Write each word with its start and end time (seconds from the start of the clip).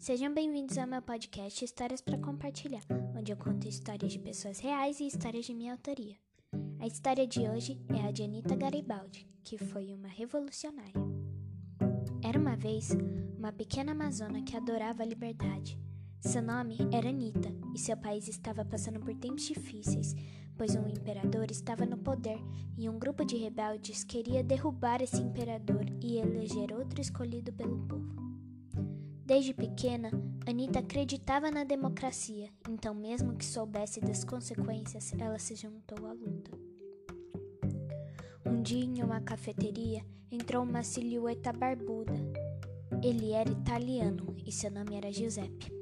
Sejam 0.00 0.32
bem-vindos 0.32 0.78
ao 0.78 0.86
meu 0.86 1.02
podcast 1.02 1.62
Histórias 1.62 2.00
para 2.00 2.16
Compartilhar, 2.16 2.80
onde 3.14 3.32
eu 3.32 3.36
conto 3.36 3.68
histórias 3.68 4.10
de 4.10 4.18
pessoas 4.18 4.58
reais 4.58 4.98
e 4.98 5.06
histórias 5.06 5.44
de 5.44 5.52
minha 5.52 5.72
autoria. 5.72 6.16
A 6.78 6.86
história 6.86 7.26
de 7.26 7.40
hoje 7.40 7.78
é 7.94 8.08
a 8.08 8.10
de 8.10 8.22
Anita 8.22 8.56
Garibaldi, 8.56 9.28
que 9.44 9.58
foi 9.58 9.92
uma 9.92 10.08
revolucionária. 10.08 10.94
Era 12.24 12.38
uma 12.38 12.56
vez 12.56 12.96
uma 13.36 13.52
pequena 13.52 13.92
amazona 13.92 14.42
que 14.42 14.56
adorava 14.56 15.02
a 15.02 15.06
liberdade. 15.06 15.78
Seu 16.18 16.40
nome 16.40 16.78
era 16.90 17.10
Anita 17.10 17.54
e 17.74 17.78
seu 17.78 17.94
país 17.94 18.26
estava 18.26 18.64
passando 18.64 19.00
por 19.00 19.14
tempos 19.14 19.42
difíceis, 19.42 20.14
pois 20.56 20.74
um 20.76 20.88
imperador 20.88 21.50
estava 21.50 21.84
no 21.84 21.98
poder 21.98 22.38
e 22.78 22.88
um 22.88 22.98
grupo 22.98 23.22
de 23.22 23.36
rebeldes 23.36 24.02
queria 24.02 24.42
derrubar 24.42 25.02
esse 25.02 25.20
imperador 25.20 25.84
e 26.02 26.16
eleger 26.16 26.72
outro 26.72 27.02
escolhido 27.02 27.52
pelo 27.52 27.86
povo. 27.86 28.19
Desde 29.30 29.54
pequena, 29.54 30.10
Anita 30.44 30.80
acreditava 30.80 31.52
na 31.52 31.62
democracia, 31.62 32.50
então, 32.68 32.92
mesmo 32.92 33.36
que 33.36 33.44
soubesse 33.44 34.00
das 34.00 34.24
consequências, 34.24 35.12
ela 35.16 35.38
se 35.38 35.54
juntou 35.54 36.04
à 36.04 36.12
luta. 36.12 36.50
Um 38.44 38.60
dia, 38.60 38.84
em 38.84 39.00
uma 39.04 39.20
cafeteria, 39.20 40.04
entrou 40.32 40.64
uma 40.64 40.82
silhueta 40.82 41.52
barbuda. 41.52 42.12
Ele 43.04 43.30
era 43.30 43.48
italiano 43.48 44.34
e 44.44 44.50
seu 44.50 44.68
nome 44.68 44.96
era 44.96 45.12
Giuseppe. 45.12 45.72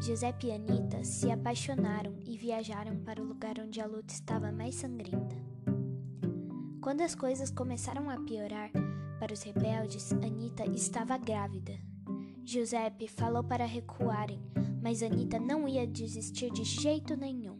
Giuseppe 0.00 0.46
e 0.46 0.52
Anita 0.52 1.02
se 1.02 1.32
apaixonaram 1.32 2.14
e 2.24 2.38
viajaram 2.38 2.96
para 2.98 3.20
o 3.20 3.26
lugar 3.26 3.58
onde 3.58 3.80
a 3.80 3.86
luta 3.86 4.14
estava 4.14 4.52
mais 4.52 4.76
sangrenta. 4.76 5.34
Quando 6.80 7.00
as 7.00 7.16
coisas 7.16 7.50
começaram 7.50 8.08
a 8.08 8.20
piorar 8.20 8.70
para 9.18 9.32
os 9.32 9.42
rebeldes, 9.42 10.12
Anita 10.12 10.64
estava 10.64 11.18
grávida 11.18 11.91
Giuseppe 12.44 13.06
falou 13.06 13.44
para 13.44 13.64
recuarem, 13.64 14.40
mas 14.82 15.02
Anita 15.02 15.38
não 15.38 15.68
ia 15.68 15.86
desistir 15.86 16.50
de 16.50 16.64
jeito 16.64 17.16
nenhum. 17.16 17.58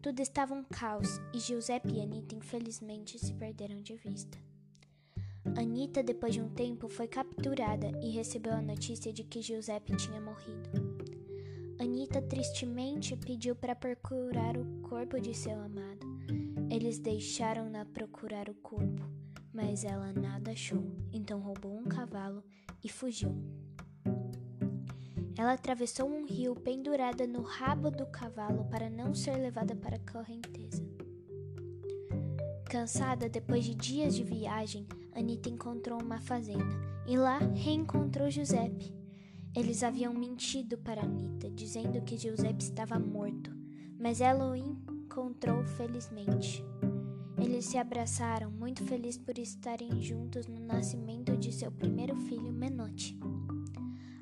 Tudo 0.00 0.20
estava 0.20 0.54
um 0.54 0.62
caos 0.62 1.20
e 1.34 1.40
Giuseppe 1.40 1.94
e 1.94 2.00
Anita 2.00 2.36
infelizmente 2.36 3.18
se 3.18 3.34
perderam 3.34 3.82
de 3.82 3.96
vista. 3.96 4.38
Anita, 5.56 6.04
depois 6.04 6.34
de 6.34 6.40
um 6.40 6.48
tempo, 6.48 6.88
foi 6.88 7.08
capturada 7.08 7.90
e 8.00 8.10
recebeu 8.10 8.52
a 8.52 8.62
notícia 8.62 9.12
de 9.12 9.24
que 9.24 9.42
Giuseppe 9.42 9.96
tinha 9.96 10.20
morrido. 10.20 10.70
Anita 11.80 12.22
tristemente 12.22 13.16
pediu 13.16 13.56
para 13.56 13.74
procurar 13.74 14.56
o 14.56 14.64
corpo 14.82 15.20
de 15.20 15.34
seu 15.34 15.58
amado. 15.60 16.06
Eles 16.70 16.98
deixaram-na 17.00 17.84
procurar 17.84 18.48
o 18.48 18.54
corpo, 18.54 19.02
mas 19.60 19.82
ela 19.82 20.12
nada 20.12 20.52
achou, 20.52 20.84
então 21.12 21.40
roubou 21.40 21.76
um 21.76 21.82
cavalo 21.82 22.44
e 22.82 22.88
fugiu. 22.88 23.34
Ela 25.36 25.54
atravessou 25.54 26.08
um 26.08 26.24
rio 26.24 26.54
pendurada 26.54 27.26
no 27.26 27.42
rabo 27.42 27.90
do 27.90 28.06
cavalo 28.06 28.66
para 28.66 28.88
não 28.88 29.12
ser 29.12 29.36
levada 29.36 29.74
para 29.74 29.96
a 29.96 30.12
correnteza. 30.12 30.88
Cansada 32.70 33.28
depois 33.28 33.64
de 33.64 33.74
dias 33.74 34.14
de 34.14 34.22
viagem, 34.22 34.86
Anita 35.12 35.48
encontrou 35.48 36.00
uma 36.00 36.20
fazenda 36.20 36.78
e 37.04 37.16
lá 37.16 37.38
reencontrou 37.38 38.30
Giuseppe. 38.30 38.94
Eles 39.56 39.82
haviam 39.82 40.14
mentido 40.14 40.78
para 40.78 41.02
Anita, 41.02 41.50
dizendo 41.50 42.00
que 42.02 42.16
Giuseppe 42.16 42.62
estava 42.62 42.96
morto, 42.96 43.50
mas 43.98 44.20
ela 44.20 44.52
o 44.52 44.54
encontrou 44.54 45.64
felizmente. 45.64 46.64
Eles 47.40 47.66
se 47.66 47.78
abraçaram, 47.78 48.50
muito 48.50 48.84
felizes 48.84 49.18
por 49.18 49.38
estarem 49.38 50.02
juntos 50.02 50.46
no 50.46 50.58
nascimento 50.58 51.36
de 51.36 51.52
seu 51.52 51.70
primeiro 51.70 52.16
filho, 52.16 52.52
Menotti. 52.52 53.18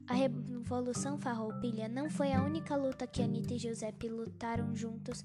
A 0.06 0.14
Revolução 0.14 1.18
Farroupilha 1.18 1.88
não 1.88 2.10
foi 2.10 2.32
a 2.32 2.44
única 2.44 2.76
luta 2.76 3.06
que 3.06 3.22
Anita 3.22 3.54
e 3.54 3.58
Giuseppe 3.58 4.08
lutaram 4.08 4.74
juntos, 4.76 5.24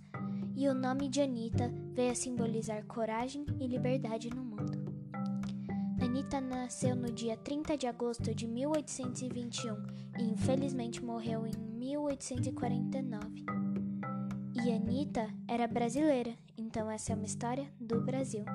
e 0.56 0.68
o 0.68 0.74
nome 0.74 1.10
de 1.10 1.22
Anita 1.22 1.72
veio 1.94 2.12
a 2.12 2.16
simbolizar 2.16 2.86
coragem 2.86 3.46
e 3.60 3.68
liberdade 3.68 4.30
no 4.30 4.44
mundo. 4.44 4.80
Anita 6.02 6.42
nasceu 6.42 6.96
no 6.96 7.12
dia 7.12 7.38
30 7.38 7.78
de 7.78 7.88
agosto 7.88 8.34
de 8.34 8.48
1821 8.48 9.76
e 10.18 10.24
infelizmente 10.24 11.04
morreu 11.04 11.46
em 11.46 11.52
1849. 11.78 13.46
E 14.64 14.72
Anita 14.72 15.30
era 15.48 15.68
brasileira 15.68 16.36
então 16.72 16.90
essa 16.90 17.12
é 17.12 17.16
uma 17.16 17.26
história 17.26 17.70
do 17.82 18.00
Brasil. 18.00 18.46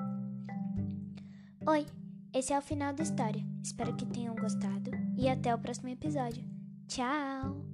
Oi, 1.67 1.85
esse 2.33 2.51
é 2.51 2.57
o 2.57 2.61
final 2.63 2.91
da 2.91 3.03
história. 3.03 3.45
Espero 3.63 3.95
que 3.95 4.07
tenham 4.07 4.33
gostado 4.33 4.89
e 5.15 5.29
até 5.29 5.53
o 5.53 5.59
próximo 5.59 5.89
episódio. 5.89 6.43
Tchau! 6.87 7.66